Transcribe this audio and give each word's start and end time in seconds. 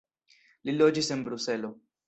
Li 0.69 0.75
loĝis 0.79 1.11
en 1.17 1.23
Bruselo. 1.31 1.75